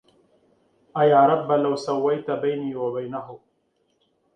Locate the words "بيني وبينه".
2.31-3.39